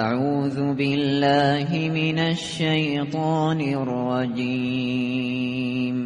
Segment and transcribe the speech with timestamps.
[0.00, 5.96] أعوذ بالله من الشيطان الرجيم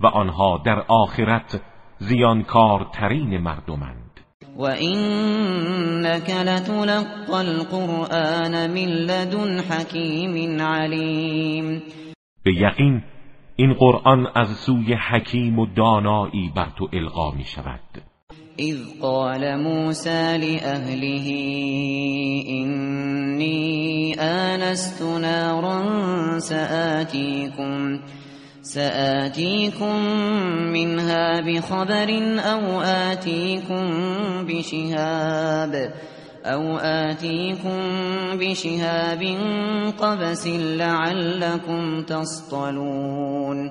[0.00, 1.60] و آنها در آخرت
[1.98, 4.20] زیانکارترین مردمند
[4.56, 11.82] و اینک لتلق القرآن من لدن حکیم علیم
[12.44, 13.02] به یقین
[13.56, 17.80] این قرآن از سوی حکیم و دانایی بر تو القا می شود
[18.58, 21.24] اذ قال موسی لأهله
[24.70, 25.82] لست نارا
[28.62, 30.00] سآتیکم
[30.76, 32.10] منها بخبر
[32.52, 32.80] او
[33.10, 33.84] آتیکم
[34.48, 35.72] بشهاب
[36.44, 36.78] او
[38.40, 39.22] بشهاب
[40.02, 40.46] قبس
[40.78, 43.70] لعلكم تصطلون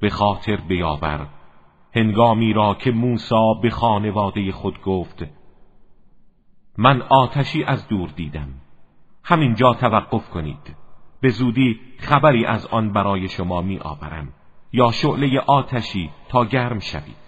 [0.00, 1.26] به خاطر بیاور
[1.96, 5.18] هنگامی را که موسی به خانواده خود گفت
[6.78, 8.48] من آتشی از دور دیدم
[9.28, 10.76] همینجا توقف کنید
[11.20, 14.28] به زودی خبری از آن برای شما می آورم
[14.72, 17.26] یا شعله آتشی تا گرم شوید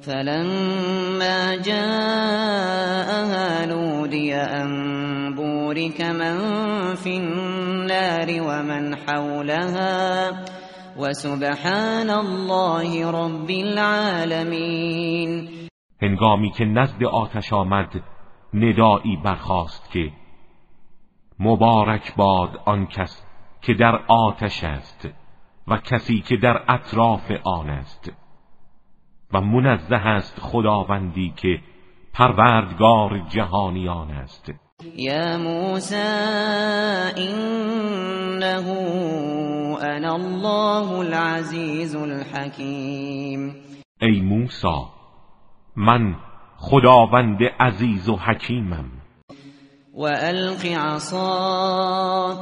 [0.00, 4.34] فلما جاءها نودی
[6.00, 10.28] من فی النار ومن حولها
[11.00, 15.48] وسبحان الله رب العالمین
[16.02, 18.00] هنگامی که نزد آتش آمد
[18.54, 20.12] ندایی برخاست که
[21.38, 23.22] مبارک باد آن کس
[23.62, 25.08] که در آتش است
[25.68, 28.12] و کسی که در اطراف آن است
[29.32, 31.58] و منزه است خداوندی که
[32.12, 34.52] پروردگار جهانیان است
[34.96, 35.94] یا موسی
[37.16, 38.74] انه
[39.82, 43.54] انا الله العزیز الحکیم
[44.00, 44.82] ای موسی
[45.76, 46.16] من
[46.56, 48.90] خداوند عزیز و حکیمم
[49.94, 52.38] وألق عصاك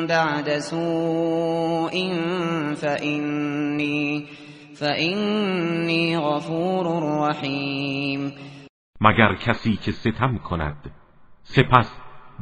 [0.07, 1.95] بعد سوء
[2.83, 4.25] فإني,
[4.81, 6.87] فإنی غفور
[7.29, 8.33] رحیم
[9.01, 10.91] مگر کسی که ستم کند
[11.43, 11.97] سپس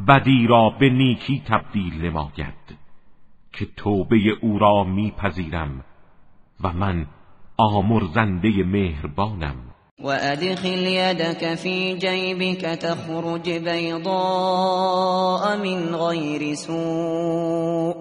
[0.08, 2.78] بدی را به نیکی تبدیل نماید
[3.52, 5.84] که توبه او را میپذیرم
[6.64, 7.06] و من
[7.56, 9.67] آمرزنده مهربانم
[10.02, 17.96] وادخل يدك في جيبك تخرج بيضاء من غير سوء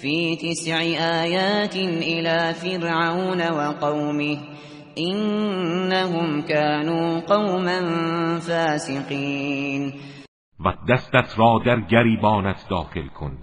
[0.00, 0.80] في تسع
[1.22, 4.38] آيات إلى فرعون وقومه
[4.98, 7.78] إنهم كانوا قوما
[8.38, 9.82] فاسقين
[10.60, 13.38] و دستت را در گریبانت داخل کن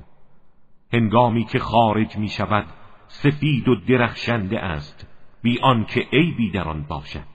[0.93, 2.65] هنگامی که خارج می شود
[3.07, 5.07] سفید و درخشنده است
[5.43, 7.34] بی آنکه عیبی در آن باشد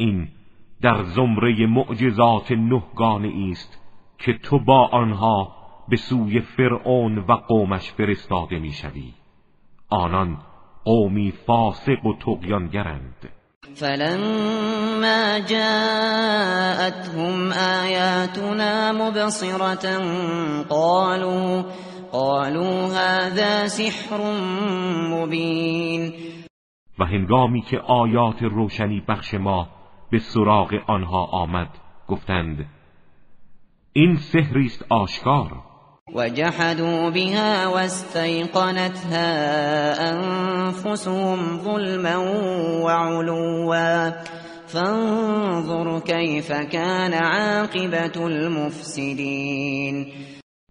[0.00, 0.28] این
[0.82, 3.78] در زمره معجزات نهگانه است
[4.18, 5.52] که تو با آنها
[5.88, 9.12] به سوی فرعون و قومش فرستاده میشوی
[9.88, 10.38] آنان
[10.84, 13.28] قومی فاسق و تقیانگرند
[13.74, 17.52] فلما جاءتهم
[17.82, 19.98] آیاتنا مبصرة
[20.68, 21.62] قالوا
[22.12, 24.20] قالوا هذا سحر
[25.10, 26.12] مبین
[26.98, 29.68] و هنگامی که آیات روشنی بخش ما
[30.10, 31.70] به سراغ آنها آمد
[32.08, 32.66] گفتند
[33.92, 35.52] این سحریست آشکار
[36.14, 39.26] وجحدوا بها واستيقنتها
[40.08, 42.18] انفسهم ظلما
[42.90, 44.10] علوا
[44.66, 50.06] فانظر كيف كان عاقبت المفسدین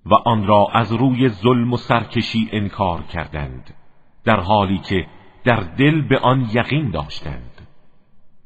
[0.06, 3.74] و آن را از روی ظلم و سرکشی انکار کردند
[4.26, 5.08] در حالی که
[5.46, 7.57] در دل به آن یقین داشتند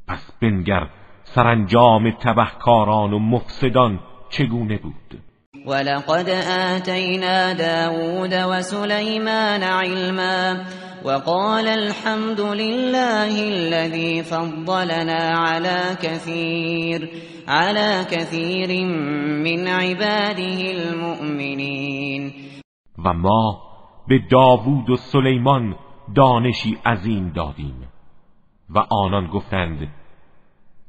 [0.07, 0.87] پس بنگر
[1.23, 3.99] سرانجام تبهکاران و مفسدان
[4.29, 5.19] چگونه بود
[5.67, 6.29] ولقد
[6.75, 10.55] آتینا داود سلیمان علما
[11.05, 17.09] وقال الحمد لله الذي فضلنا على كثير
[17.47, 18.85] على كثير
[19.43, 22.33] من عباده المؤمنين
[23.05, 23.61] و ما
[24.07, 25.75] به داوود و سلیمان
[26.15, 27.90] دانشی عظیم دادیم
[28.75, 29.87] و آنان گفتند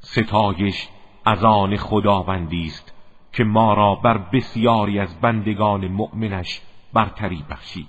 [0.00, 0.88] ستایش
[1.26, 2.92] از آن خداوندی است
[3.32, 6.60] که ما را بر بسیاری از بندگان مؤمنش
[6.94, 7.86] برتری بخشید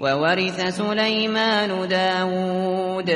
[0.00, 3.10] و ورث سلیمان داود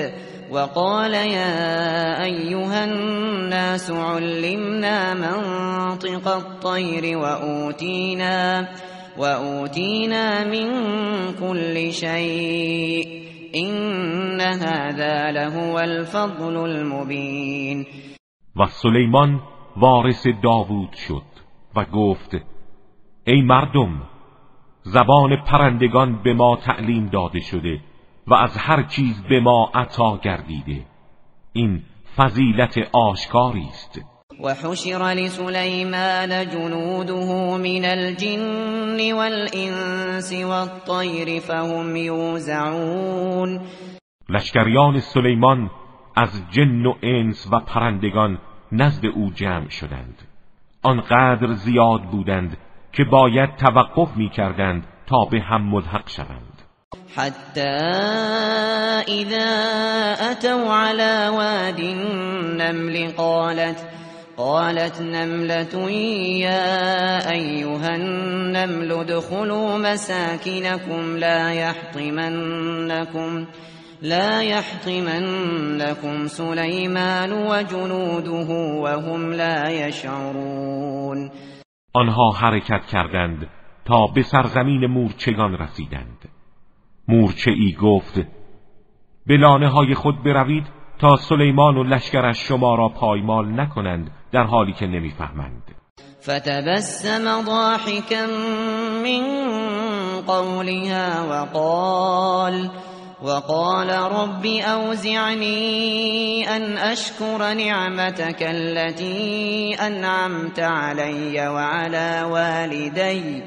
[0.75, 7.17] قال یا ایها الناس علمنا منطق الطير
[9.17, 10.69] و اوتینا من
[11.41, 14.41] كل شيء این
[15.77, 16.85] الفضل
[18.57, 19.41] و سلیمان
[19.77, 21.23] وارث داوود شد
[21.77, 22.35] و گفت
[23.27, 24.03] ای مردم
[24.83, 27.81] زبان پرندگان به ما تعلیم داده شده
[28.27, 30.85] و از هر چیز به ما عطا گردیده
[31.53, 31.83] این
[32.17, 34.01] فضیلت آشکاری است
[34.41, 38.59] وحشر لسليمان جنوده من الجن
[39.13, 43.61] وَالْإِنسِ والطير فهم يوزعون
[44.29, 45.71] لشکریان سلیمان
[46.17, 48.39] از جن و انس و پرندگان
[48.73, 50.17] نزد او جمع شدند
[50.83, 52.57] آنقدر زیاد بودند
[52.93, 56.63] که باید توقف می کردند تا به هم ملحق شوند
[57.15, 57.71] حتی
[59.13, 59.51] اذا
[60.31, 63.98] أتوا على واد النمل قالت
[64.39, 65.91] قالت نملة
[66.47, 66.67] يا
[67.31, 73.47] أيها النمل دخلوا مساكنكم لا يحطمنكم
[74.03, 78.51] لا يحطمنكم سليمان وجنوده
[78.83, 81.31] وهم لا يشعرون
[81.97, 83.47] آنها حرکت کردند
[83.85, 86.21] تا به سرزمین مورچگان رسیدند
[87.09, 88.21] مورچه ای گفت
[89.27, 89.37] به
[89.75, 95.63] های خود بروید تا سلیمان و لشکرش شما را پایمال نکنند در حالی که نمیفهمند
[96.23, 98.27] فتبسم ضاحكا
[99.03, 99.27] من
[100.27, 102.71] قولها وقال
[103.23, 113.43] وقال رب اوزعني ان اشكر نعمتك التي أنعمت علي وعلى والدي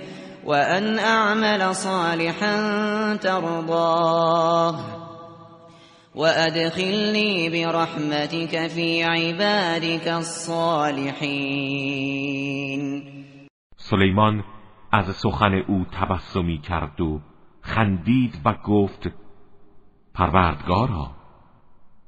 [0.46, 2.58] وان اعمل صالحا
[3.18, 5.01] ترضاه
[6.16, 13.04] وأدخلني برحمتك في عبادك الصالحين
[13.78, 14.44] سلیمان
[14.94, 17.22] از سخن او تبسمی کرد و
[17.62, 19.08] خندید و گفت
[20.14, 21.12] پروردگارا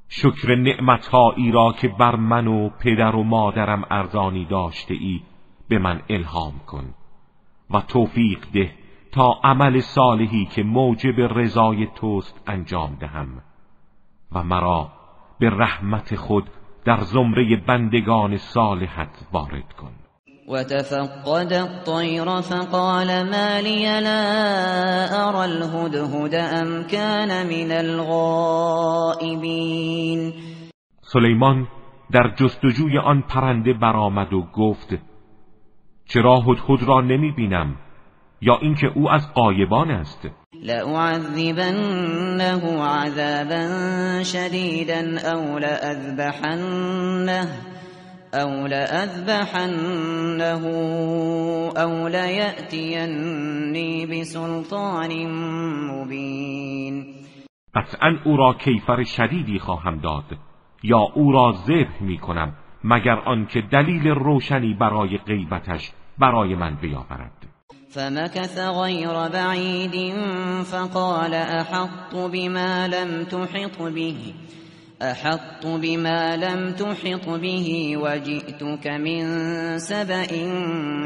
[0.07, 5.19] شکر نعمتهایی را که بر من و پدر و مادرم ارزانی داشته ای
[5.69, 6.93] به من الهام کن
[7.71, 8.73] و توفیق ده
[9.11, 13.41] تا عمل صالحی که موجب رضای توست انجام دهم
[14.35, 14.87] و مرا
[15.39, 16.49] به رحمت خود
[16.85, 19.91] در زمره بندگان صالحت وارد کن
[20.53, 24.25] و تفقد الطیر فقال ما لي لا
[25.41, 30.33] الهد الهدهد ام كان من الغائبین
[31.01, 31.67] سلیمان
[32.11, 34.89] در جستجوی آن پرنده برآمد و گفت
[36.05, 37.75] چرا هدهد را نمی بینم
[38.45, 40.27] یا اینکه او از قایبان است
[40.63, 42.51] لأعذبنه
[42.83, 43.63] عذابا
[44.23, 45.01] شدیدا
[45.33, 47.41] او لأذبحنه
[48.33, 50.43] او لأذبحنه
[51.77, 52.05] او
[54.11, 55.11] بسلطان
[55.91, 57.05] مبین
[57.75, 60.37] قطعا او را کیفر شدیدی خواهم داد
[60.83, 67.42] یا او را ذبح می کنم مگر آنکه دلیل روشنی برای غیبتش برای من بیاورد
[67.95, 70.13] فمكث غير بعيد
[70.71, 74.17] فقال احط بما لم تحط به
[75.01, 79.21] أحط بما لم تحط به وجئتك من
[79.77, 80.27] سبأ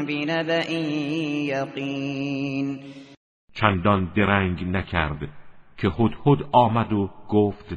[0.08, 0.70] بنبأ
[1.54, 2.80] يقين
[3.54, 5.28] چندان درنگ نکرد
[5.76, 7.76] که هدهد آمد و گفت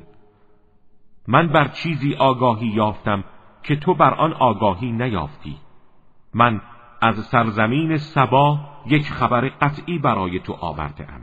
[1.28, 3.24] من بر چیزی آگاهی یافتم
[3.64, 5.58] که تو بر آن آگاهی نیافتی
[6.34, 6.62] من
[7.02, 11.22] از سرزمین سبا یک خبر قطعی برای تو آورده ام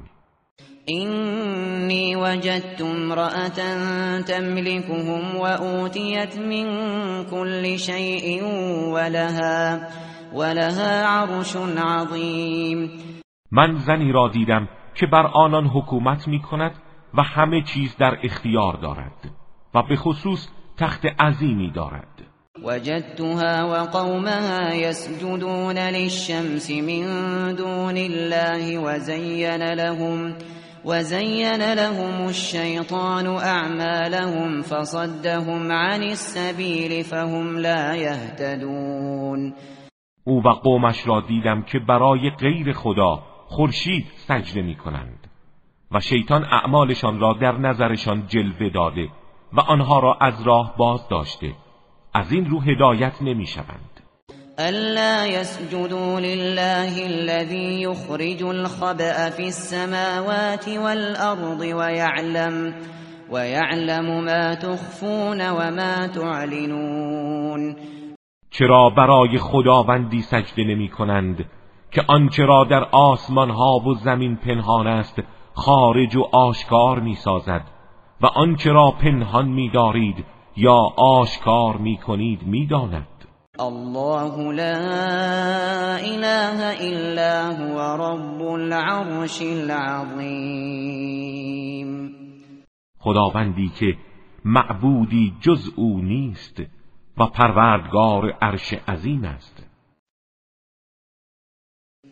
[0.86, 3.60] اینی وجدت امرأة
[4.20, 6.66] تملكهم و اوتیت من
[7.30, 8.44] كل شیء
[8.94, 9.78] ولها
[10.34, 12.90] ولها عرش عظیم
[13.50, 16.72] من زنی را دیدم که بر آنان حکومت می کند
[17.14, 19.30] و همه چیز در اختیار دارد
[19.74, 22.27] و به خصوص تخت عظیمی دارد
[22.62, 27.04] وجدتها وقومها يسجدون للشمس من
[27.54, 30.34] دون الله وزين لهم
[30.84, 39.54] وزين لهم الشيطان اعمالهم فصدهم عن السبيل فهم لا يهتدون
[40.28, 45.26] او و قومش را دیدم که برای غیر خدا خورشید سجده می کنند
[45.92, 49.08] و شیطان اعمالشان را در نظرشان جلوه داده
[49.52, 51.52] و آنها را از راه باز داشته
[52.18, 54.00] از این رو هدایت نمی شوند
[54.58, 62.75] الا يسجدوا لله الذي يخرج الخبأ في السماوات والأرض ويعلم
[63.32, 67.76] ويعلم ما تخفون وما تعلنون
[68.50, 71.44] چرا برای خداوندی سجده نمی کنند
[71.90, 75.16] که آنچه را در آسمان ها و زمین پنهان است
[75.54, 77.62] خارج و آشکار می سازد
[78.20, 79.70] و آنچه را پنهان می
[80.60, 83.08] یا آشکار می کنید می داند.
[83.60, 84.78] الله لا
[85.96, 92.10] اله الا هو رب العرش العظیم
[93.00, 93.86] خداوندی که
[94.44, 96.60] معبودی جز او نیست
[97.18, 99.62] و پروردگار عرش عظیم است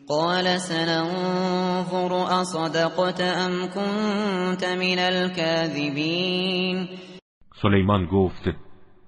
[0.08, 6.88] قال سننظر اصدقت ام كنت من الكاذبین
[7.62, 8.48] سلیمان گفت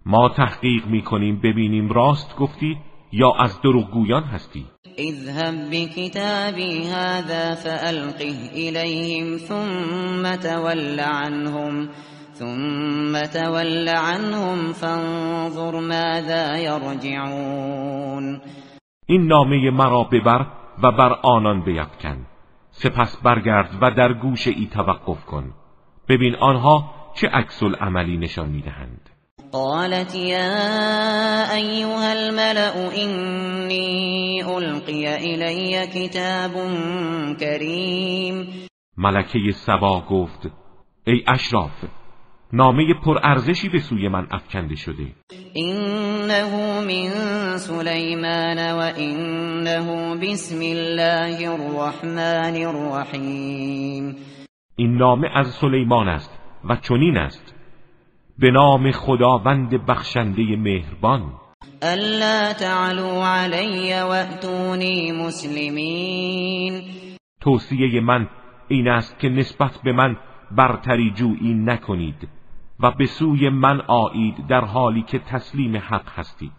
[0.07, 2.79] ما تحقیق میکنیم ببینیم راست گفتی
[3.13, 4.67] یا از دروغگویان هستی
[4.99, 11.89] اذهب بكتابي هذا فالقه الیهم ثم تول عنهم
[12.35, 18.41] ثم تول عنهم فانظر ماذا يرجعون
[19.07, 20.47] این نامه مرا ببر
[20.83, 22.27] و بر آنان بیفکن
[22.71, 25.55] سپس برگرد و در گوش ای توقف کن
[26.09, 26.91] ببین آنها
[27.21, 29.09] چه عکس عملی نشان میدهند
[29.53, 30.65] قالت يا
[31.55, 36.53] أيها الملأ إني القی إلي كتاب
[37.41, 38.47] كريم
[38.97, 40.49] ملکه سبا گفت
[41.07, 41.85] ای اشراف
[42.53, 45.07] نامه پرارزشی به سوی من افکنده شده
[45.53, 46.45] اینه
[46.81, 47.09] من
[47.59, 54.17] سلیمان و اینه بسم الله الرحمن الرحیم
[54.77, 57.55] این نامه از سلیمان است و چنین است
[58.39, 61.33] به نام خداوند بخشنده مهربان
[61.83, 64.17] الا تعلو علی و
[65.23, 66.83] مسلمین
[67.41, 68.29] توصیه من
[68.69, 70.17] این است که نسبت به من
[70.51, 72.29] برتری جویی نکنید
[72.81, 76.53] و به سوی من آیید در حالی که تسلیم حق هستید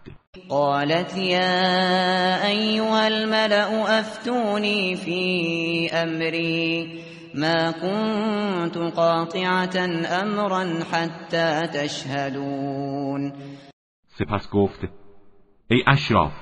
[0.48, 6.86] قالت یا ایوه الملأ افتونی فی امری
[7.34, 9.76] ما كنت قاطعة
[10.22, 13.32] امرا حتى تشهدون
[14.18, 14.80] سپس گفت
[15.70, 16.32] ای اشراف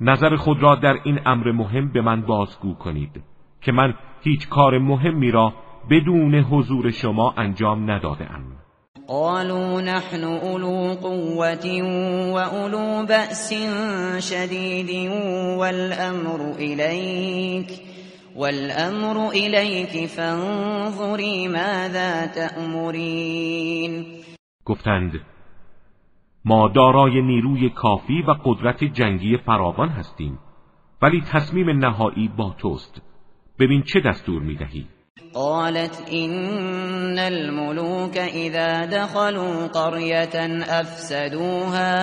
[0.00, 3.10] نظر خود را در این امر مهم به من بازگو کنید
[3.60, 5.54] که من هیچ کار مهمی را
[5.90, 8.42] بدون حضور شما انجام ندادم
[9.08, 13.52] قالوا نحن اولو و اولو بأس
[14.20, 15.10] شدید
[15.58, 17.82] والامر الیک
[18.36, 24.04] والامر الیک فانظری ماذا تأمرین
[24.64, 25.12] گفتند
[26.44, 30.38] ما دارای نیروی کافی و قدرت جنگی فراوان هستیم
[31.02, 33.02] ولی تصمیم نهایی با توست
[33.58, 34.86] ببین چه دستور میدهی
[35.34, 40.28] قالت ان الملوك اذا دخلوا قريه
[40.78, 41.98] افسدوها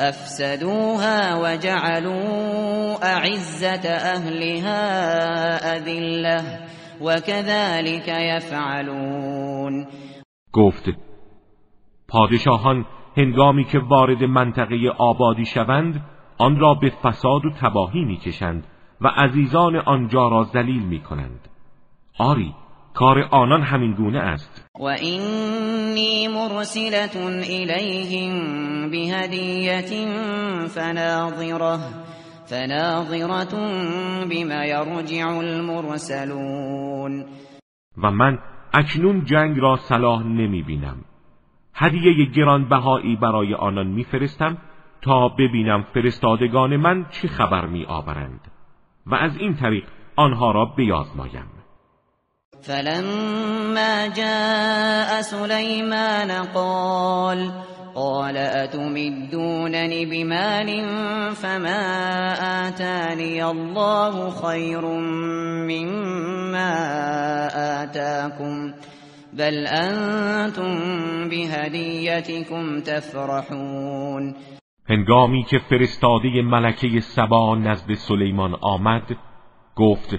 [0.00, 4.78] افسدوها وجعلوا اعزت اهلها
[5.76, 6.66] اذله
[7.00, 9.86] وكذلك يفعلون
[10.52, 10.84] گفت
[12.08, 12.84] پادشاهان
[13.16, 16.00] هنگامی که وارد منطقه آبادی شوند
[16.38, 18.66] آن را به فساد و تباهی میکشند
[19.00, 21.48] و عزیزان آنجا را ذلیل میکنند
[22.18, 22.54] آری
[22.94, 29.92] کار آنان همین گونه است و وَإِنِّي مُرْسِلَةٌ إِلَيْهِمْ بِهَدِيَّةٍ
[30.68, 31.80] فناظره
[32.46, 33.54] فناظره
[34.30, 37.24] بما یرجع المرسلون
[38.02, 38.38] و من
[38.74, 40.96] اکنون جنگ را صلاح نمی بینم
[41.74, 44.58] هدیه گرانبهایی برای آنان میفرستم
[45.02, 47.86] تا ببینم فرستادگان من چه خبر می
[49.06, 49.84] و از این طریق
[50.16, 51.53] آنها را بیازمایم
[52.66, 57.52] فلما جاء سليمان قال
[57.94, 60.68] قال أتمدونني بمال
[61.34, 61.78] فما
[62.68, 64.86] آتاني الله خير
[65.70, 66.72] مما
[67.84, 68.72] آتاكم
[69.32, 70.74] بل أنتم
[71.28, 74.34] بهديتكم تفرحون
[74.88, 79.02] هنگامی که فرستاده ملکه سبا نزد سلیمان آمد
[79.76, 80.18] گفت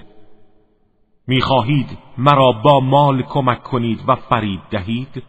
[1.28, 5.22] میخواهید مرا با مال کمک کنید و فرید دهید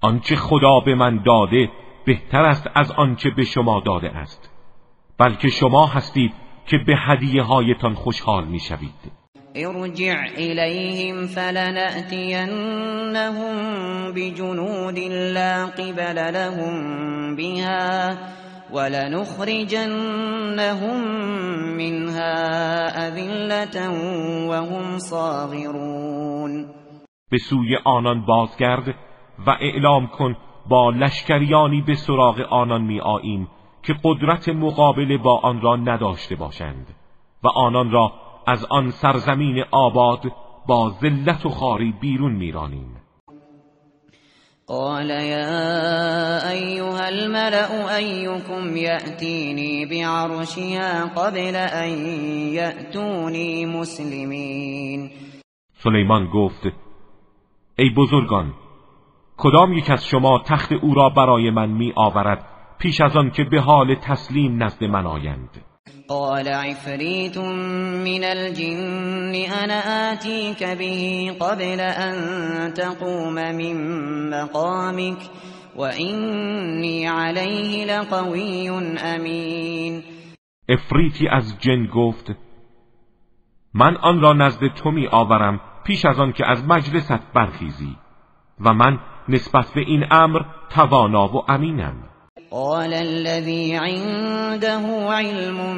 [0.00, 1.68] آنچه خدا به من داده
[2.06, 4.50] بهتر است از آنچه به شما داده است
[5.18, 6.32] بلکه شما هستید
[6.66, 9.12] که به هدیه هایتان خوشحال میشوید
[9.54, 10.14] ارجع
[14.16, 18.14] بجنود لا قبل لهم بها
[18.74, 21.00] ولنخرجنهم
[21.80, 22.38] منها
[23.08, 23.76] اذله
[24.48, 26.66] وهم صاغرون
[27.30, 28.94] به سوی آنان بازگرد
[29.46, 30.36] و اعلام کن
[30.68, 33.48] با لشکریانی به سراغ آنان می آییم
[33.82, 36.86] که قدرت مقابله با آن را نداشته باشند
[37.42, 38.12] و آنان را
[38.46, 40.22] از آن سرزمین آباد
[40.66, 43.01] با ذلت و خاری بیرون میرانیم
[44.68, 51.90] قال يا أيها الملأ أيكم يأتيني بعرشها قبل أن
[52.54, 55.10] يأتوني مسلمين
[55.74, 56.66] سلیمان گفت
[57.78, 58.54] ای بزرگان
[59.36, 62.44] کدام یک از شما تخت او را برای من می آورد
[62.78, 65.71] پیش از آن که به حال تسلیم نزد من آیند
[66.12, 67.38] قال عفريت
[68.08, 71.02] من الجن انا اتيك به
[71.40, 72.14] قبل ان
[72.74, 73.76] تقوم من
[74.30, 75.18] مقامك
[75.76, 78.70] وإني عليه لقوي
[79.14, 80.02] امین
[80.70, 82.32] افریتی از جن گفت
[83.74, 87.96] من آن را نزد تو می آورم پیش از آن که از مجلست برخیزی
[88.60, 88.98] و من
[89.28, 92.11] نسبت به این امر توانا و امینم
[92.52, 95.74] قال الذي عنده علم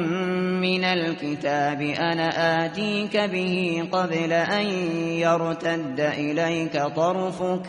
[0.61, 2.29] من الكتاب أنا
[2.65, 4.65] آتيك به قبل أن
[5.07, 7.61] يرتد إليك طرفك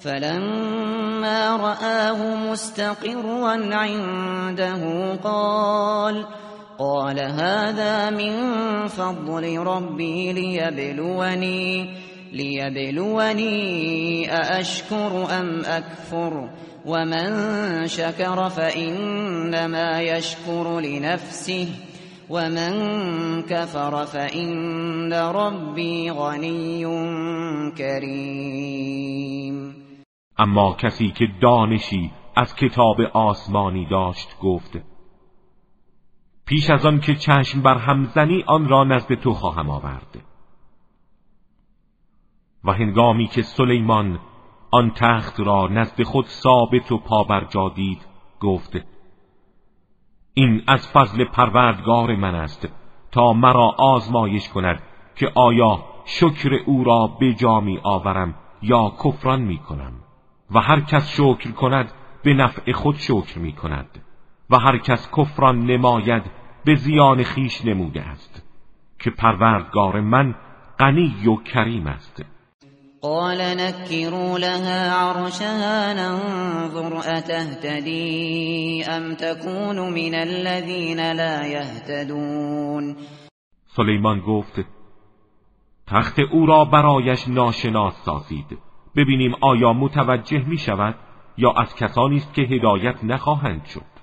[0.00, 6.26] فلما رآه مستقرا عنده قال
[6.78, 8.32] قال هذا من
[8.88, 11.94] فضل ربي ليبلوني
[12.32, 13.56] ليبلوني
[14.30, 16.48] أأشكر و من
[16.86, 21.68] ومن شكر فإنما يشكر لنفسه
[22.30, 26.84] من كفر فإن ربی غنی
[27.78, 29.74] کریم
[30.40, 34.72] اما کسی که دانشی از کتاب آسمانی داشت گفت
[36.46, 40.27] پیش از آن که چشم بر همزنی آن را نزد تو خواهم آورد
[42.64, 44.18] و هنگامی که سلیمان
[44.70, 48.06] آن تخت را نزد خود ثابت و پابرجا دید
[48.40, 48.72] گفت
[50.34, 52.68] این از فضل پروردگار من است
[53.12, 54.82] تا مرا آزمایش کند
[55.16, 59.92] که آیا شکر او را به جا می آورم یا کفران می کنم
[60.50, 61.92] و هر کس شکر کند
[62.24, 64.04] به نفع خود شکر می کند
[64.50, 66.22] و هر کس کفران نماید
[66.64, 68.42] به زیان خیش نموده است
[68.98, 70.34] که پروردگار من
[70.78, 72.24] غنی و کریم است
[73.02, 82.96] قال نكروا لها عرشها ننظر أتهتدي أم تكون من الذين لا يهتدون
[83.66, 84.64] سلیمان گفت
[85.86, 88.58] تخت او را برایش ناشناس سازید
[88.96, 90.94] ببینیم آیا متوجه می شود
[91.36, 93.97] یا از کسانی است که هدایت نخواهند شد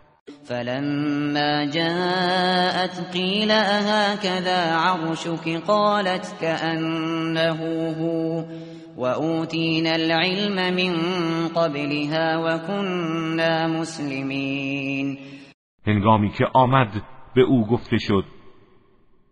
[0.50, 7.60] فلما جاءت قيل أهكذا عرشك قالت كأنه
[8.02, 8.44] هو
[8.98, 10.94] وأوتينا العلم من
[11.48, 15.18] قبلها وكنا مسلمين
[15.88, 17.04] هنگامی که آمد
[17.36, 18.26] به او گفته شد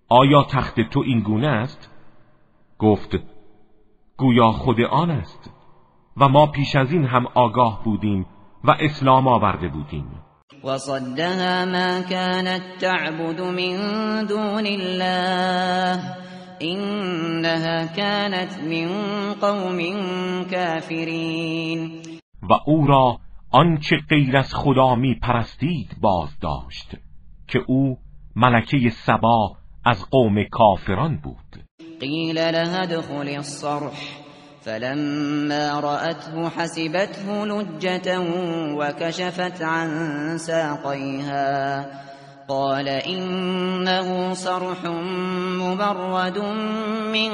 [0.10, 1.90] آیا تخت تو این گونه است؟
[2.80, 3.12] گفت
[4.18, 5.52] گویا خود آن است
[6.18, 8.26] و ما پیش از این هم آگاه بودیم
[8.64, 10.06] و اسلام آورده بودیم
[10.64, 13.74] وصدها ما كانت تعبد من
[14.28, 16.16] دون الله
[16.62, 18.88] انها كانت من
[19.34, 19.80] قوم
[20.52, 22.02] کافرین
[22.50, 23.20] و او را
[23.52, 26.92] آنچه غیر از خدا می پرستید باز داشت
[27.48, 27.98] که او
[28.36, 31.66] ملکه سبا از قوم کافران بود
[32.00, 34.23] قیل لها دخل الصرح
[34.66, 38.20] فلما رأته حسبته لجة
[38.78, 39.98] وكشفت عن
[40.38, 41.86] ساقيها
[42.48, 44.78] قال إنه صرح
[45.62, 46.38] مبرد
[47.14, 47.30] من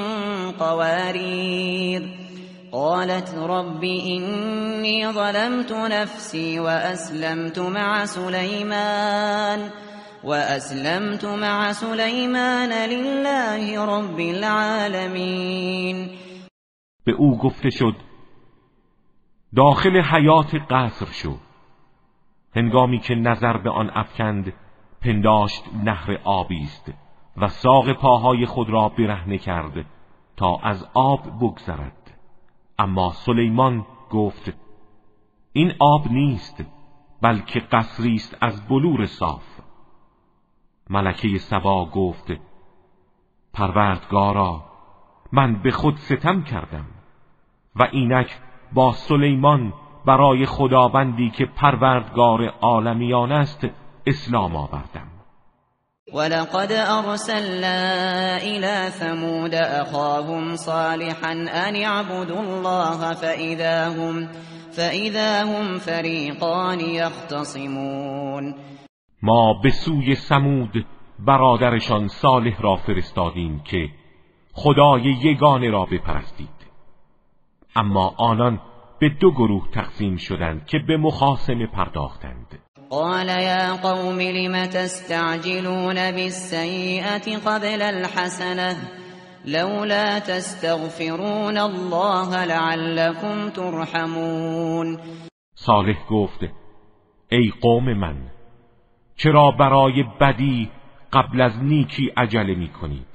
[0.60, 2.16] قوارير
[2.72, 9.68] قالت رب إني ظلمت نفسي وأسلمت مع سليمان
[10.24, 16.29] وأسلمت مع سليمان لله رب العالمين
[17.04, 17.96] به او گفته شد
[19.56, 21.36] داخل حیات قصر شو
[22.56, 24.52] هنگامی که نظر به آن افکند
[25.00, 26.92] پنداشت نهر آبی است
[27.36, 29.86] و ساق پاهای خود را برهنه کرد
[30.36, 32.10] تا از آب بگذرد
[32.78, 34.52] اما سلیمان گفت
[35.52, 36.64] این آب نیست
[37.22, 39.60] بلکه قصری است از بلور صاف
[40.90, 42.26] ملکه سبا گفت
[43.52, 44.69] پروردگارا
[45.32, 46.84] من به خود ستم کردم
[47.76, 48.38] و اینک
[48.72, 49.72] با سلیمان
[50.06, 53.66] برای خداوندی که پروردگار عالمیان است
[54.06, 55.06] اسلام آوردم
[56.14, 57.78] ولقد ارسلنا
[58.42, 64.26] الى ثمود اخاهم صالحا ان اعبدوا الله فاذا هم
[64.76, 68.54] فاذا هم فریقان یختصمون
[69.22, 70.86] ما به سوی ثمود
[71.18, 73.88] برادرشان صالح را فرستادیم که
[74.52, 76.60] خدای یگانه را بپرستید
[77.76, 78.60] اما آنان
[79.00, 82.58] به دو گروه تقسیم شدند که به مخاسمه پرداختند
[82.90, 88.76] قال يا قوم لم تستعجلون بالسيئة قبل الحسنه
[89.46, 94.98] لولا تستغفرون الله لعلكم ترحمون
[95.54, 96.40] صالح گفت
[97.32, 98.16] ای قوم من
[99.16, 100.70] چرا برای بدی
[101.12, 103.09] قبل از نیکی عجله میکنید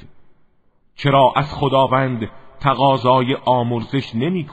[0.96, 2.30] چرا از خداوند
[2.62, 4.48] تقاضای آمرزش نمی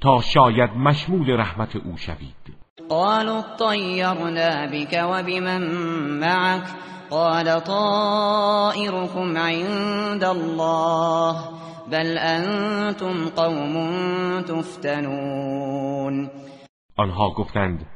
[0.00, 2.54] تا شاید مشمول رحمت او شوید
[2.88, 4.94] قالوا طیرنا بك
[5.26, 5.62] بمن
[6.20, 6.64] معك
[7.10, 11.36] قال طائركم عند الله
[11.90, 13.76] بل انتم قوم
[14.42, 16.30] تفتنون
[16.96, 17.86] آنها گفتند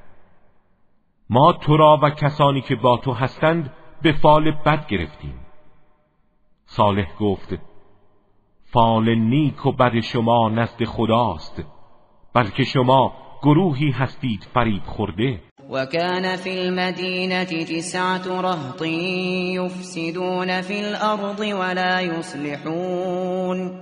[1.31, 5.46] ما تو را و کسانی که با تو هستند به فال بد گرفتیم
[6.77, 7.55] صالح گفت
[8.73, 11.63] فال نیک و بد شما نزد خداست
[12.35, 13.13] بلکه شما
[13.43, 15.41] گروهی هستید فریب خورده
[15.73, 18.83] و کان فی المدینه تسعت رهط
[19.57, 23.81] یفسدون فی الارض ولا یصلحون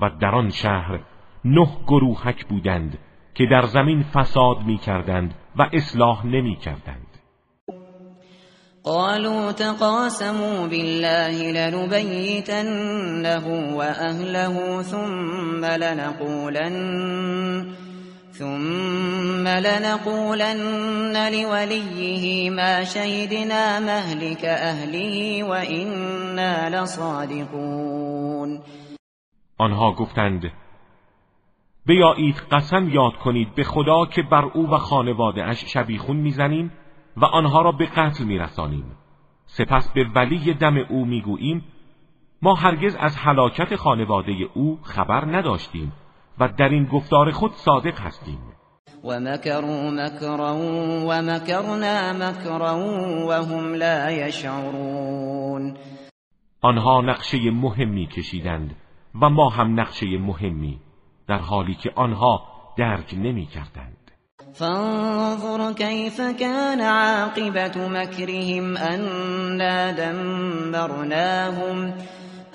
[0.00, 1.00] و در آن شهر
[1.44, 2.98] نه گروهک بودند
[3.34, 7.09] که در زمین فساد می کردند و اصلاح نمی کردند
[8.84, 17.66] قالوا تقاسموا بالله لنبيتنه واهله ثم لنقولن
[18.32, 28.60] ثم لنقولن لوليه ما شهدنا مهلك اهله وإنا لصادقون
[29.60, 30.50] آنها گفتند
[31.86, 36.72] بیایید قسم یاد کنید به خدا که بر او و خانواده اش شبیخون میزنیم
[37.16, 38.92] و آنها را به قتل رسانیم
[39.46, 41.64] سپس به ولی دم او میگوییم
[42.42, 45.92] ما هرگز از حلاکت خانواده او خبر نداشتیم
[46.38, 48.38] و در این گفتار خود صادق هستیم
[49.04, 50.56] و مکروا مکرا
[51.08, 52.78] و مکرنا مکرا
[53.28, 55.76] و هم لا یشعرون
[56.60, 58.76] آنها نقشه مهمی کشیدند
[59.22, 60.80] و ما هم نقشه مهمی
[61.26, 62.42] در حالی که آنها
[62.76, 63.96] درک نمی کردند
[64.54, 71.94] فانظر كيف كان عاقبة مكرهم أنا دمرناهم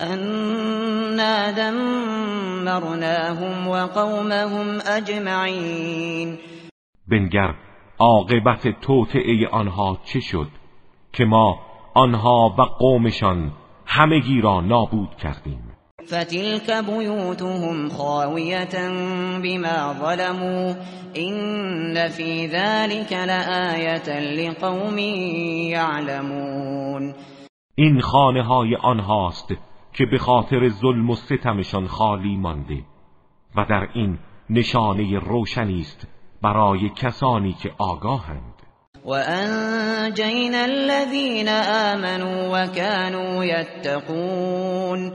[0.02, 6.38] أنا دمرناهم وقومهم اجمعین
[7.08, 7.56] بنگر
[8.02, 10.48] عاقبت توطعه آنها چه شد
[11.14, 11.60] که ما
[11.94, 13.52] آنها و قومشان
[13.86, 15.75] همگی را نابود کردیم
[16.08, 18.76] فتلك بيوتهم خاوية
[19.42, 20.74] بما ظلموا
[21.18, 24.98] إن في ذلك لآية لقوم
[25.70, 27.14] يعلمون
[27.80, 29.48] این خانه های آنهاست
[29.94, 32.82] که به خاطر ظلم و ستمشان خالی مانده
[33.58, 36.08] و در این نشانه روشنی است
[36.42, 38.54] برای کسانی که آگاهند
[39.06, 45.12] و انجینا الذین آمنوا و یتقون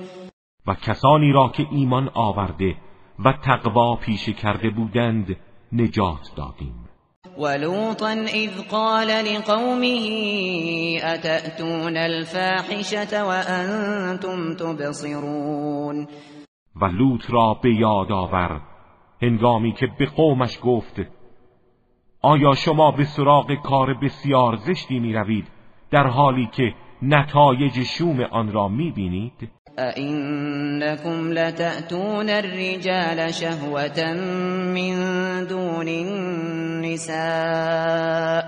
[0.67, 2.75] و کسانی را که ایمان آورده
[3.25, 5.37] و تقوا پیشه کرده بودند
[5.73, 6.75] نجات دادیم
[7.37, 9.99] اذ قال لقومه
[11.05, 11.97] اتأتون
[13.23, 16.07] وانتم تبصرون
[16.81, 18.61] و لوط را به یاد آور
[19.23, 21.01] هنگامی که به قومش گفت
[22.23, 25.47] آیا شما به سراغ کار بسیار زشتی می روید
[25.91, 29.51] در حالی که نتایج شوم آن را می بینید؟
[29.97, 34.15] اینکم لتأتون الرجال شهوة
[34.75, 34.95] من
[35.45, 38.45] دون النساء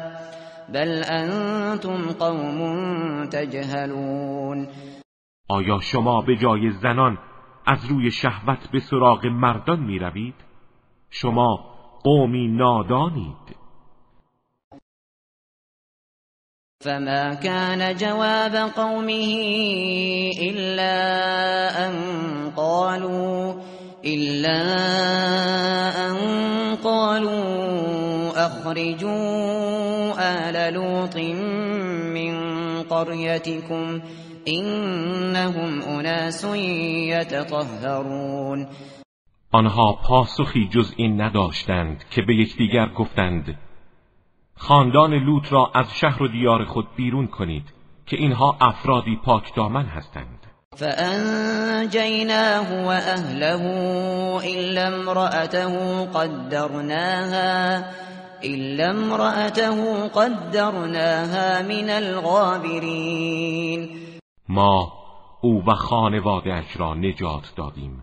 [0.74, 4.68] بل انتم قوم تجهلون
[5.48, 7.18] آیا شما به جای زنان
[7.66, 10.34] از روی شهوت به سراغ مردان می روید؟
[11.10, 11.60] شما
[12.04, 13.61] قومی نادانید
[16.82, 19.32] فما كان جواب قومه
[20.42, 20.90] إلا
[21.88, 21.94] أن
[22.56, 23.54] قالوا
[24.04, 24.60] إلا
[26.10, 26.14] أن
[26.84, 27.42] قالوا
[28.46, 29.38] أخرجوا
[30.18, 31.16] آل لوط
[32.14, 32.34] من
[32.82, 34.02] قريتكم
[34.48, 36.44] إنهم أناس
[37.14, 38.66] يتطهرون
[39.54, 43.58] آنها پاسخی جز این نداشتند که به یکدیگر گفتند
[44.56, 47.72] خاندان لوط را از شهر و دیار خود بیرون کنید
[48.06, 50.38] که اینها افرادی پاک دامن هستند
[50.80, 52.66] و اهله
[54.46, 55.64] الا امراته
[56.14, 57.82] قدرناها
[58.42, 59.70] الا امراته
[60.14, 63.88] قدرناها من الغابرین
[64.48, 64.92] ما
[65.40, 65.70] او و
[66.48, 68.02] اش را نجات دادیم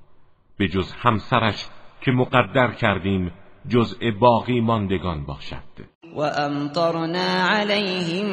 [0.57, 1.65] به جز همسرش
[2.01, 3.31] که مقدر کردیم
[3.69, 8.29] جزء باقی ماندگان باشد وَأَمْطَرْنَا عليهم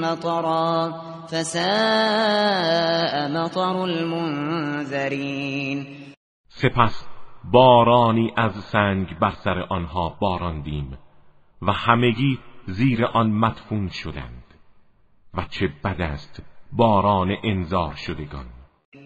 [0.00, 0.92] مطرا
[1.28, 5.86] فساء مطر المنذرین
[6.48, 7.04] سپس
[7.52, 10.98] بارانی از سنگ بر سر آنها باراندیم
[11.62, 14.44] و همگی زیر آن مدفون شدند
[15.34, 18.44] و چه بد است باران انذار شدگان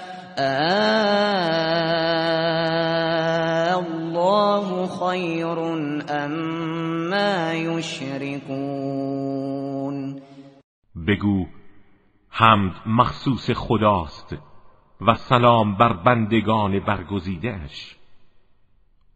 [3.76, 5.46] الله خير
[6.08, 10.20] اما يشركون
[11.08, 11.46] بگو
[12.30, 14.36] حمد مخصوص خداست
[15.00, 17.96] و سلام بر بندگان برگزیدهش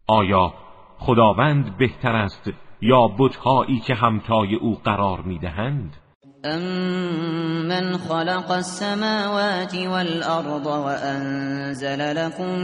[0.07, 0.53] آیا
[0.97, 2.49] خداوند بهتر است
[2.81, 5.97] یا بتهایی که همتای او قرار میدهند
[6.45, 12.59] أَمَّنْ خَلَقَ السَّمَاوَاتِ وَالْأَرْضَ وَأَنزَلَ لَكُم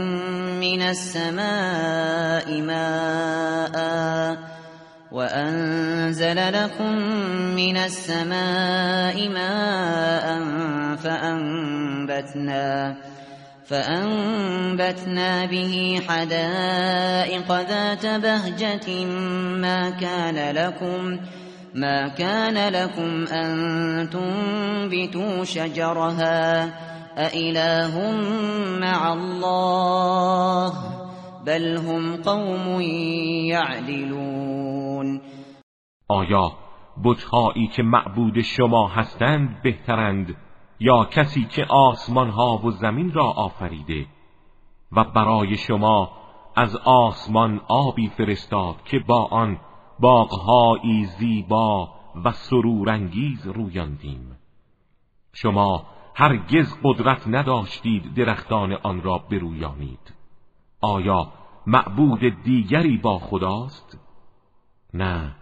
[0.58, 3.78] مِّنَ السَّمَاءِ مَاءً
[5.12, 6.92] وأنزل لكم
[7.56, 10.30] من السماء ماء
[10.96, 12.96] فأنبتنا,
[13.66, 19.04] فأنبتنا به حدائق ذات بهجة
[19.56, 21.18] ما كان لكم
[21.74, 26.64] ما كان لكم ان تنبتوا شجرها
[27.34, 28.12] اله
[28.80, 30.72] مع الله
[31.46, 32.80] بل هم قوم
[33.50, 35.20] يعدلون
[36.10, 36.52] آیا
[37.04, 40.36] بتهایی که معبود شما هستند بهترند
[40.80, 44.06] یا کسی که آسمان ها و زمین را آفریده
[44.92, 46.12] و برای شما
[46.56, 49.58] از آسمان آبی فرستاد که با آن
[50.00, 51.88] باغهایی زیبا
[52.24, 54.36] و سرورانگیز رویاندیم
[55.32, 60.14] شما هرگز قدرت نداشتید درختان آن را برویانید
[60.80, 61.32] آیا
[61.66, 63.98] معبود دیگری با خداست؟
[64.94, 65.36] نه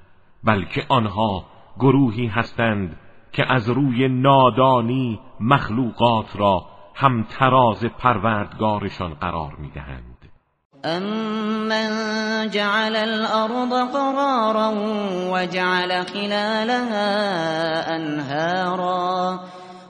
[0.45, 1.45] بلکه آنها
[1.79, 2.97] گروهی هستند
[3.33, 10.16] که از روی نادانی مخلوقات را هم تراز پروردگارشان قرار میدهند
[10.87, 11.87] أَمَّنْ
[12.51, 14.69] جَعَلَ الْأَرْضَ قَرَارًا
[15.33, 19.41] وَجَعَلَ خِلَالَهَا أَنْهَارًا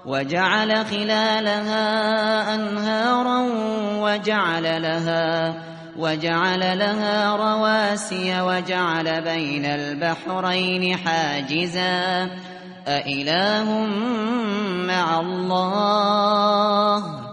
[0.06, 3.38] وَجَعَلَ خِلَالَهَا أَنْهَارًا
[4.00, 5.54] وَجَعَلَ لَهَا
[5.98, 12.30] وَجَعَلَ لَهَا رَوَاسِيَ وَجَعَلَ بَيْنَ الْبَحْرَيْنِ حَاجِزًا
[12.88, 13.64] أَإِلَٰهٌ
[14.88, 17.25] مَّعَ اللَّهِ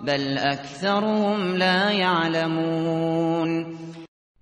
[0.00, 3.66] بل اکثرهم لا یعلمون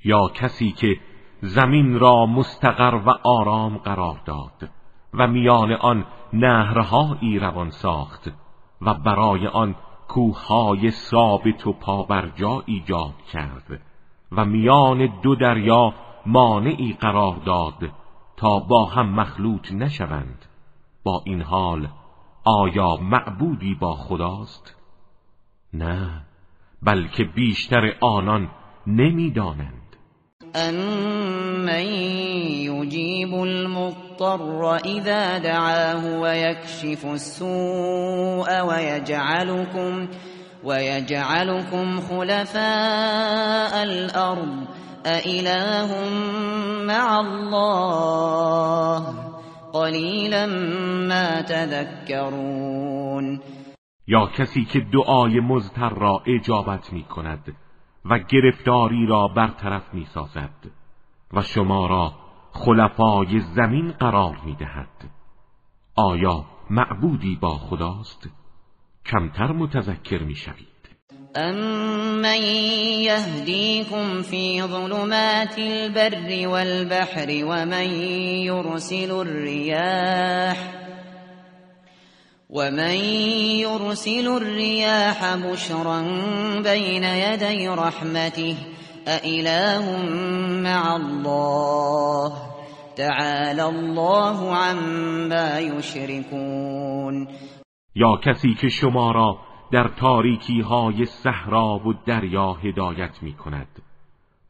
[0.04, 0.96] یا کسی که
[1.42, 4.70] زمین را مستقر و آرام قرار داد
[5.14, 8.32] و میان آن نهرهایی روان ساخت
[8.82, 9.74] و برای آن
[10.08, 13.80] کوههای ثابت و پابرجا ایجاد کرد
[14.32, 15.92] و میان دو دریا
[16.26, 17.90] مانعی قرار داد
[18.36, 20.44] تا با هم مخلوط نشوند
[21.04, 21.88] با این حال
[22.44, 24.76] آیا معبودی با خداست؟
[25.74, 26.22] نه
[26.82, 28.48] بلکه بیشتر آنان
[28.86, 29.82] نمیدانند
[30.54, 31.80] امن
[32.68, 40.08] یجیب المضطر اذا دعاه و یکشف السوء و یجعلکم
[40.64, 44.66] و یجعلکم خلفاء الارض
[45.24, 46.12] ایلاهم
[46.86, 49.04] مع الله
[49.72, 50.46] قليلا
[51.42, 53.40] تذکرون
[54.06, 57.56] یا کسی که دعای مزتر را اجابت می کند
[58.04, 60.70] و گرفتاری را برطرف می سازد
[61.32, 62.12] و شما را
[62.52, 64.88] خلفای زمین قرار می دهد
[65.96, 68.28] آیا معبودی با خداست؟
[69.06, 70.66] کمتر متذکر می شوید
[71.36, 72.42] أَمَّن
[73.04, 77.90] يَهْدِيكُمْ فِي ظُلُمَاتِ الْبَرِّ وَالْبَحْرِ وَمَن
[78.46, 80.83] يُرْسِلُ الرِّيَاحَ
[82.54, 82.94] من
[83.58, 86.02] یرسل الریاح بشرا
[86.62, 88.56] بین یدی رحمته
[89.22, 89.78] ایله
[90.62, 92.32] مع الله
[92.96, 97.28] تعالى الله عما يشركون
[97.94, 99.38] یا کسی که شما را
[99.72, 103.68] در تاریکی های صحرا و دریا هدایت می کند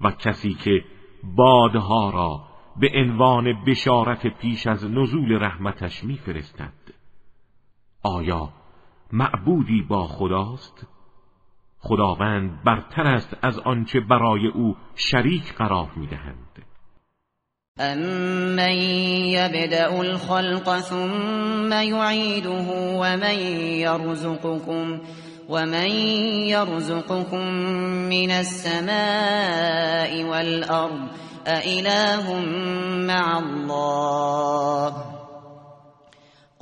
[0.01, 0.83] و کسی که
[1.37, 2.40] بادها را
[2.77, 6.84] به عنوان بشارت پیش از نزول رحمتش میفرستد
[8.07, 8.49] آیا
[9.12, 10.87] معبودی با خداست؟
[11.81, 16.62] خداوند برتر است از آنچه برای او شریک قرار میدهند
[17.79, 18.73] امن
[19.29, 22.49] یبدأ الخلق ثم یعیده
[23.01, 25.01] ومن یرزقكم
[25.51, 25.87] من
[26.47, 27.51] یرزقكم
[28.07, 31.09] من السماء والارض
[31.47, 32.40] أإله
[33.07, 35.05] مع الله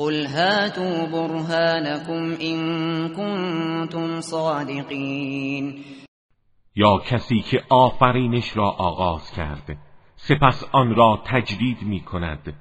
[0.03, 2.61] قل هاتوا برهانكم این
[3.17, 5.75] كنتم صادقین
[6.75, 9.79] یا کسی که آفرینش را آغاز کرد
[10.17, 12.55] سپس آن را تجدید می کند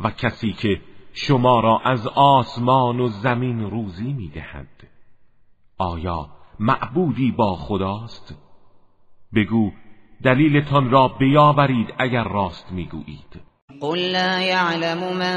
[0.00, 0.80] و کسی که
[1.12, 4.88] شما را از آسمان و زمین روزی می دهد
[5.78, 6.28] آیا
[6.58, 8.34] معبودی با خداست؟
[9.34, 9.70] بگو
[10.24, 13.51] دلیلتان را بیاورید اگر راست میگویید
[13.82, 15.36] قل لا يعلم من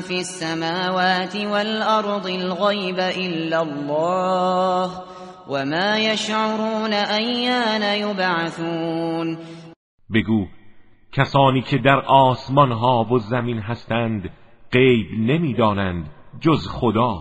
[0.00, 4.90] في السماوات والأرض الغيب إلا الله
[5.48, 9.38] وما يشعرون أيان يبعثون
[10.14, 10.46] بگو
[11.12, 14.30] کسانی که در آسمان ها و زمین هستند
[14.72, 17.14] غیب نمیدانند جز خدا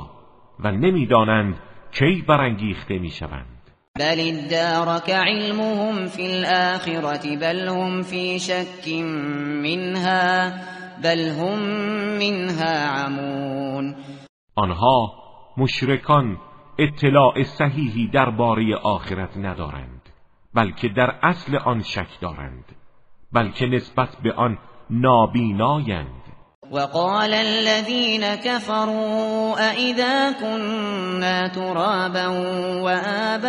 [0.59, 1.59] و نمیدانند
[1.91, 3.54] کی برانگیخته میشوند
[3.99, 8.87] بل الدارك علمهم في الآخرة بل هم في شك
[9.65, 10.31] منها
[11.03, 11.59] بل هم
[12.19, 13.95] منها عمون
[14.55, 15.13] آنها
[15.57, 16.37] مشرکان
[16.79, 20.01] اطلاع صحیحی درباره آخرت ندارند
[20.53, 22.65] بلکه در اصل آن شک دارند
[23.31, 24.57] بلکه نسبت به آن
[24.89, 26.24] نابینایند
[26.71, 29.53] وقال الذين كفروا
[29.89, 32.27] اذا كنا ترابا
[32.81, 33.45] وآباؤنا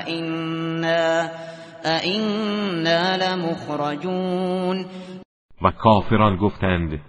[0.00, 1.30] ائنا
[1.86, 4.86] انا لمخرجون
[5.62, 7.00] و کافران گفتند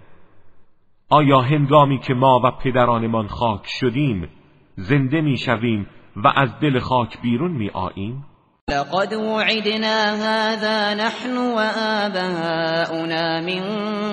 [1.08, 4.28] آیا هنگامی که ما و پدرانمان خاک شدیم
[4.76, 8.24] زنده میشویم و از دل خاک بیرون می آییم؟
[8.70, 13.60] لقد وعدنا هذا نحن وآباؤنا من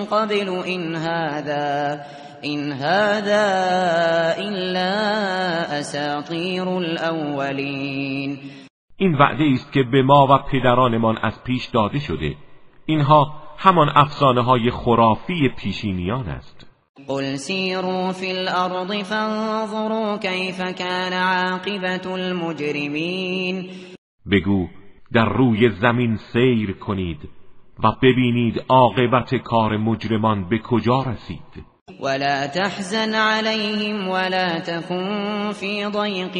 [0.06, 2.02] قبل إن هذا
[2.46, 3.46] إن هذا
[4.40, 8.38] إلا أساطير الأولين
[9.02, 12.36] این وعده است که به ما و پدرانمان از پیش داده شده
[12.86, 16.68] اینها همان افسانه های خرافی پیشینیان است
[17.08, 23.70] قل سیروا فی الارض فانظروا کیف کان عاقبت المجرمین
[24.32, 24.68] بگو
[25.14, 27.30] در روی زمین سیر کنید
[27.84, 31.66] و ببینید عاقبت کار مجرمان به کجا رسید
[32.04, 36.38] ولا تحزن عليهم ولا تكن في ضيق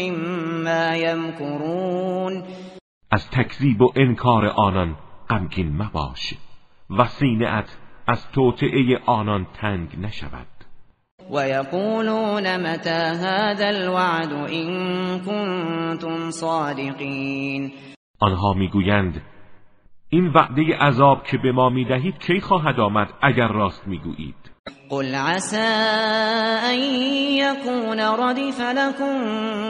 [0.00, 2.42] مما يمكرون
[3.10, 4.96] از تکذیب و انکار آنان
[5.30, 6.34] غمگین مباش
[6.90, 10.46] و سینعت از توطعه آنان تنگ نشود
[11.30, 14.70] ويقولون متى هذا الوعد إن
[18.22, 19.22] آنها میگویند
[20.08, 24.50] این وعده عذاب که به ما میدهید کی خواهد آمد اگر راست میگویید
[24.90, 25.56] قل عسى
[26.70, 26.78] ان
[27.34, 29.14] يكون ردف لكم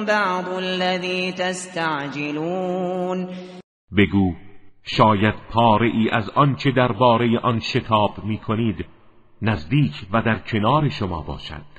[0.04, 3.28] بعض الذي تستعجلون
[3.98, 4.34] بگو
[4.84, 8.86] شاید پاره ای از آنچه درباره آن شتاب میکنید
[9.42, 11.70] نزدیک و در کنار شما باشد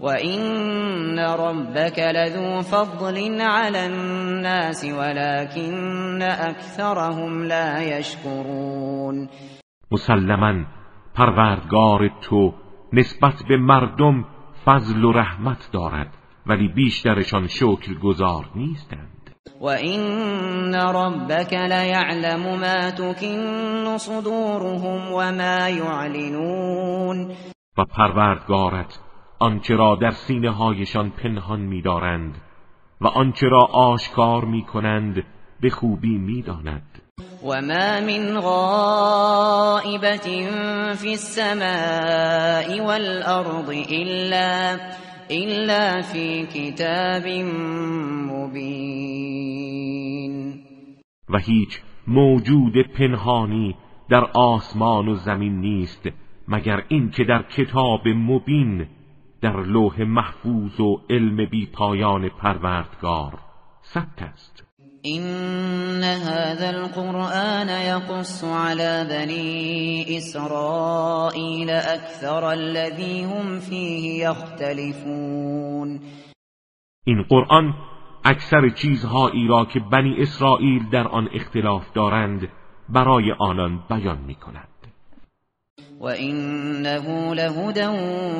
[0.00, 9.28] و این ربک لذو فضل علی الناس ولكن اکثرهم لا یشکرون
[9.90, 10.64] مسلما
[11.14, 12.54] پروردگار تو
[12.92, 14.24] نسبت به مردم
[14.66, 16.14] فضل و رحمت دارد
[16.46, 19.15] ولی بیشترشان شکر گذار نیستند
[19.60, 27.32] وَإِنَّ رَبَّكَ لَيَعْلَمُ مَا تُكِنُّ صُدُورُهُمْ وَمَا يُعْلِنُونَ
[27.78, 28.98] و پروردگارت
[29.38, 32.34] آنچه را در سینه هایشان پنهان میدارند
[33.00, 35.24] و آنچه را آشکار میکنند
[35.60, 37.02] به خوبی می‌داند
[37.42, 40.26] و ما من غائبت
[40.96, 43.70] فی السماء والارض
[44.00, 44.78] الا
[45.30, 46.46] إلا في
[51.28, 53.74] و هیچ موجود پنهانی
[54.08, 56.08] در آسمان و زمین نیست
[56.48, 58.86] مگر اینکه در کتاب مبین
[59.40, 63.38] در لوح محفوظ و علم بی پایان پروردگار
[63.82, 64.65] ثبت است
[65.06, 76.00] إن هذا القرآن يقص على بني إسرائيل أكثر الذي هم فيه يختلفون
[77.08, 77.74] این قرآن
[78.24, 82.48] اکثر چیزهایی را که بنی اسرائیل در آن اختلاف دارند
[82.88, 84.68] برای آنان بیان می کند
[86.00, 87.92] و اینه لهدا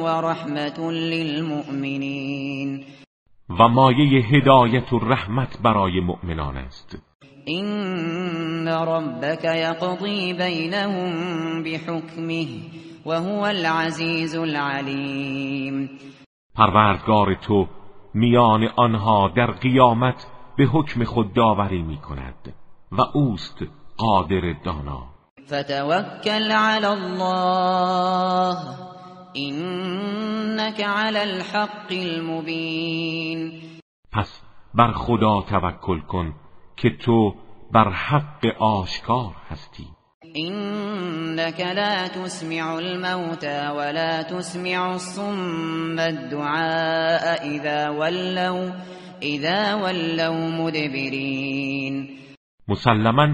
[0.03, 2.85] و رحمت للمؤمنین
[3.51, 6.99] و مایه هدایت و رحمت برای مؤمنان است
[7.45, 11.13] این ربک یقضی بینهم
[11.63, 12.47] بحکمه
[13.07, 15.91] و هو العزیز العلیم
[16.55, 17.67] پروردگار تو
[18.15, 20.27] میان آنها در قیامت
[20.59, 22.55] به حکم خود داوری می کند
[22.93, 23.59] و اوست
[23.97, 25.03] قادر دانا
[25.49, 28.57] فتوکل علی الله
[29.45, 33.51] انك علی الحق المبین
[34.13, 34.41] پس
[34.75, 36.35] بر خدا توکل کن
[36.77, 37.35] که تو
[37.73, 39.85] بر حق آشکار هستی
[40.37, 48.71] انك لا تسمع الموتى ولا تسمع الصم الدعاء اذا ولوا
[49.23, 52.09] اذا ولوا مدبرین
[52.69, 53.29] مسلما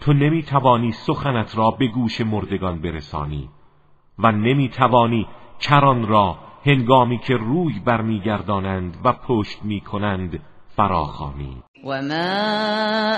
[0.00, 3.48] تو نمی توانی سخنت را به گوش مردگان برسانی
[4.18, 5.26] و نمی توانی
[5.68, 10.40] کران را هنگامی که روی برمیگردانند و پشت میکنند
[10.76, 12.32] فراخوانی و ما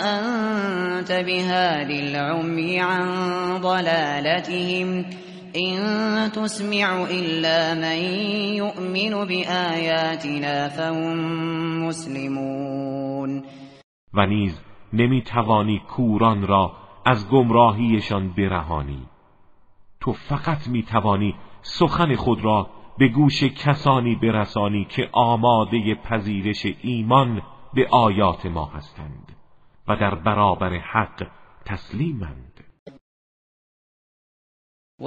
[0.09, 3.07] انت بهاد العمی عن
[3.63, 5.05] ضلالتهم
[5.53, 5.81] این
[6.29, 7.99] تسمع الا من
[8.55, 11.29] یؤمن بآیاتنا فهم
[11.85, 13.43] مسلمون
[14.15, 14.61] و نیز
[14.93, 16.73] نمیتوانی کوران را
[17.07, 19.07] از گمراهیشان برهانی
[20.01, 21.35] تو فقط میتوانی
[21.69, 27.43] سخن خود را به گوش کسانی برسانی که آماده پذیرش ایمان
[27.75, 29.37] به آیات ما هستند
[29.89, 31.27] و در برابر حق
[31.65, 32.53] تسلیمند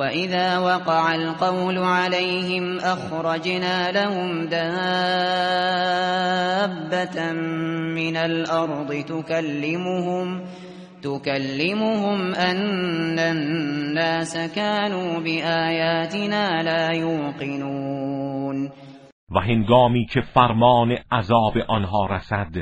[0.02, 7.34] اذا وقع القول عليهم اخرجنا لهم دابتا
[7.94, 10.42] من الارض تكلمهم
[11.02, 18.70] تكلمهم أن الناس كانوا بآياتنا لا یوقنون
[19.32, 22.56] و هنگامی که فرمان عذاب آنها رسد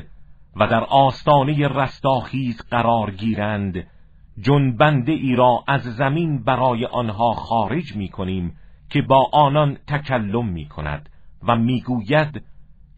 [0.55, 3.87] و در آستانه رستاخیز قرار گیرند
[4.41, 8.53] جنبنده ای را از زمین برای آنها خارج می کنیم
[8.89, 11.09] که با آنان تکلم می کند
[11.47, 12.43] و می گوید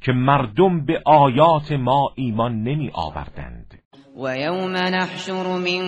[0.01, 3.78] که مردم به آیات ما ایمان نمی آوردند
[4.28, 5.84] یوم نحشر من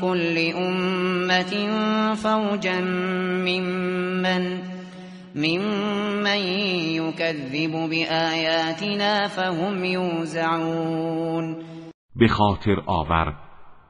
[0.00, 1.54] كل امت
[2.16, 2.80] فوجا
[3.48, 4.60] ممن,
[5.36, 6.38] ممن
[6.96, 11.56] يكذب بآياتنا فهم یوزعون
[12.16, 13.34] به خاطر آور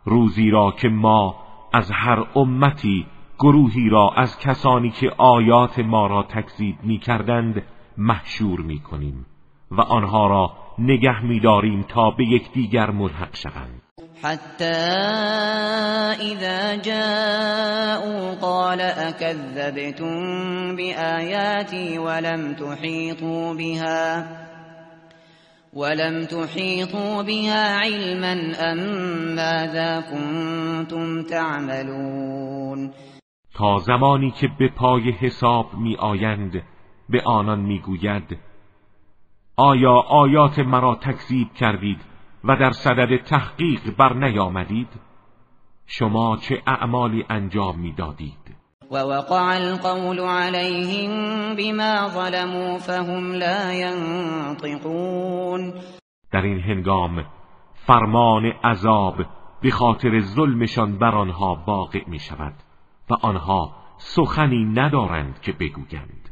[0.04, 1.34] روزی را که ما
[1.72, 3.06] از هر امتی
[3.38, 7.62] گروهی را از کسانی که آیات ما را تکذیب می کردند
[7.98, 9.26] محشور می کنیم
[9.70, 13.82] و آنها را نگه میداریم تا به یکدیگر ملحق شوند
[14.22, 14.64] حتی
[16.24, 20.16] اذا جاءوا قال أكذبتم
[20.76, 24.24] بآياتي ولم تحيطوا بها
[25.72, 28.78] ولم تحيطوا بها علما ام
[29.34, 32.92] ماذا كنتم تعملون
[33.54, 36.52] تا زمانی که به پای حساب می آیند
[37.08, 38.38] به آنان میگوید
[39.58, 42.00] آیا آیات مرا تکذیب کردید
[42.44, 44.88] و در صدد تحقیق بر نیامدید
[45.86, 48.56] شما چه اعمالی انجام میدادید
[48.90, 51.10] و القول عليهم
[51.56, 55.72] بما ظلموا فهم لا ينطقون
[56.32, 57.24] در این هنگام
[57.74, 59.16] فرمان عذاب
[59.62, 62.54] به خاطر ظلمشان بر آنها واقع می شود
[63.10, 66.25] و آنها سخنی ندارند که بگویند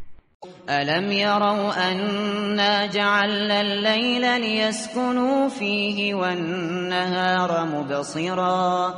[0.68, 8.92] الم يروا أنا جعلنا اللیل ليسكنوا فیه والنهار مبصرا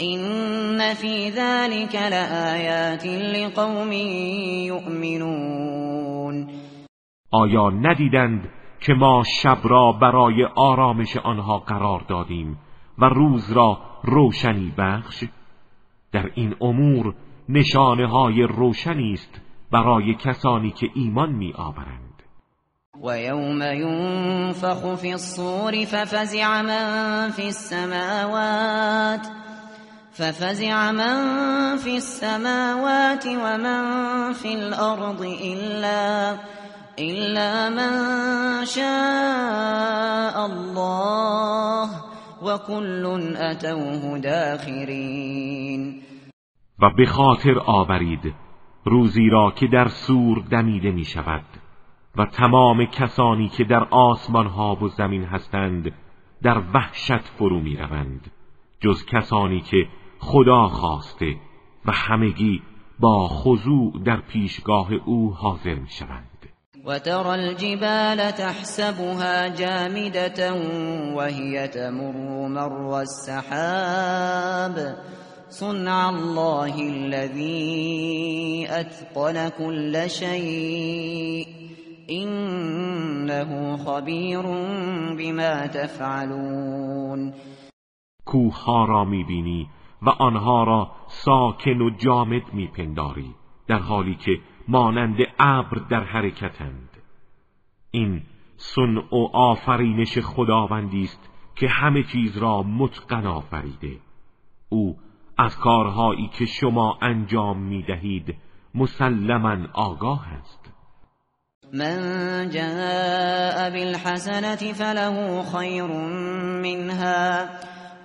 [0.00, 3.92] إن فی ذلك لآیات لقوم
[4.70, 6.48] یؤمنون
[7.32, 8.48] آیا ندیدند
[8.80, 12.56] که ما شب را برای آرامش آنها قرار دادیم
[12.98, 15.24] و روز را روشنی بخش
[16.12, 17.14] در این امور
[17.48, 19.40] نشانه های روشنی است
[19.70, 22.22] برای کسانی که ایمان می آورند
[23.04, 29.26] و یوم ینفخ فی الصور ففزع من فی السماوات
[30.12, 36.34] ففزع من فی السماوات و من فی الارض الا
[36.98, 38.84] إلا من شاء
[40.50, 41.88] الله
[42.42, 43.06] وكل
[43.36, 46.02] أتوه داخرین
[46.82, 48.34] و به خاطر آورید
[48.90, 51.44] روزی را که در سور دمیده می شود
[52.16, 55.92] و تمام کسانی که در آسمان ها و زمین هستند
[56.42, 58.30] در وحشت فرو می روند
[58.80, 59.76] جز کسانی که
[60.18, 61.34] خدا خواسته
[61.86, 62.62] و همگی
[62.98, 66.24] با خضوع در پیشگاه او حاضر می شوند
[67.26, 74.78] الجبال تحسبها و وهي تمر مر السحاب
[75.48, 81.46] صنع الله الذي اتقن كل شيء
[82.10, 84.42] انه خبير
[85.16, 87.32] بما تفعلون
[88.24, 89.68] کوها را میبینی
[90.02, 93.34] و آنها را ساکن و جامد میپنداری
[93.68, 94.38] در حالی که
[94.68, 96.88] مانند ابر در حرکتند
[97.90, 98.22] این
[98.56, 103.96] سن و آفرینش خداوندی است که همه چیز را متقن آفریده
[104.68, 104.96] او
[105.40, 108.36] از کارهایی که شما انجام می دهید
[108.74, 110.72] مسلما آگاه است
[111.74, 115.82] من جاء بالحسنت فله خیر
[116.66, 117.46] منها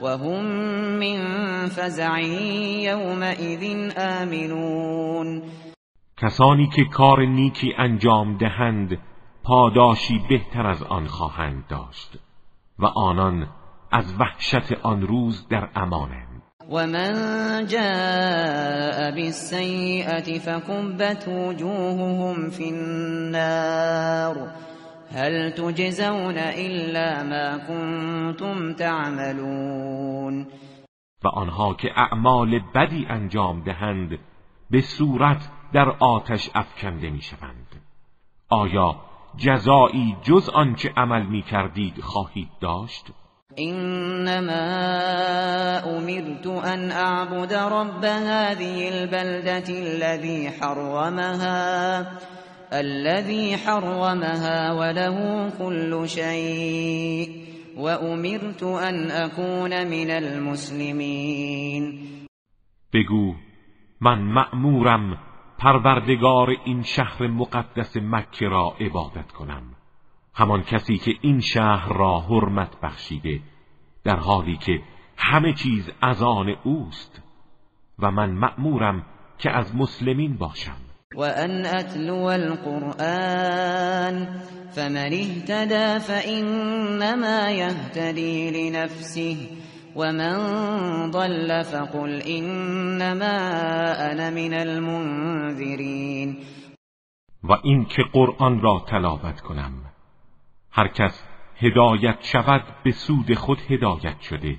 [0.03, 0.45] وهم
[0.99, 1.25] من
[1.67, 2.21] فزع
[2.83, 3.63] یومئذ
[4.21, 5.41] آمنون
[6.17, 8.97] کسانی که کار نیکی انجام دهند
[9.43, 12.17] پاداشی بهتر از آن خواهند داشت
[12.79, 13.47] و آنان
[13.91, 16.32] از وحشت آن روز در امانند
[16.73, 17.13] ومن
[17.65, 24.35] جاء فکبت فكبت وجوههم فی النار
[25.11, 30.47] هل تجزون إلا ما كنتم تعملون
[31.23, 34.19] و آنها که اعمال بدی انجام دهند
[34.69, 37.67] به صورت در آتش افکنده می شوند
[38.49, 38.95] آیا
[39.37, 43.07] جزایی جز آنچه عمل می کردید خواهید داشت؟
[43.59, 44.65] انما
[45.97, 51.71] امرت ان اعبد رب هذه البلدة الذي حرمها
[52.73, 57.29] الذي حرمها وله كل شيء
[57.77, 61.83] وامرت ان اكون من المسلمین
[62.93, 63.33] بگو
[64.01, 65.17] من مأمورم
[65.59, 69.63] پروردگار این شهر مقدس مکه را عبادت کنم
[70.35, 73.39] همان کسی که این شهر را حرمت بخشیده
[74.05, 74.81] در حالی که
[75.17, 77.21] همه چیز از آن اوست
[77.99, 79.05] و من مأمورم
[79.37, 80.77] که از مسلمین باشم
[81.17, 84.25] و ان اتلو القرآن
[84.71, 89.35] فمن اهتدى فإنما يهتدي لنفسه
[89.95, 90.37] ومن
[91.11, 93.51] ضل فقل إنما
[93.97, 96.37] انا من المنذرين
[97.43, 99.92] و این که قرآن را تلاوت کنم
[100.75, 101.23] هر کس
[101.57, 104.55] هدایت شود به سود خود هدایت شده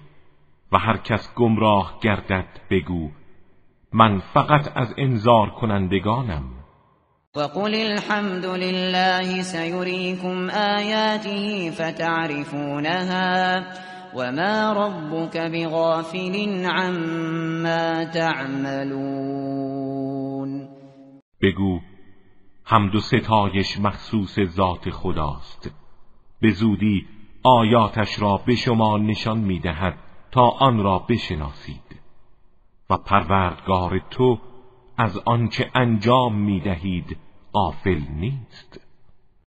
[0.72, 3.10] و هر کس گمراه گردد بگو
[3.92, 6.42] من فقط از انذار کنندگانم
[7.36, 13.62] وقل الحمد لله سیریکم آیاته فتعرفونها
[14.16, 20.68] وما ربك بغافل عما تعملون
[21.42, 21.80] بگو
[22.64, 25.70] حمد و ستایش مخصوص ذات خداست
[26.44, 27.06] به زودی
[27.42, 29.98] آیاتش را به شما نشان می دهد
[30.30, 32.00] تا آن را بشناسید
[32.90, 34.38] و پروردگار تو
[34.98, 37.16] از آنچه انجام می دهید
[37.52, 38.83] آفل نیست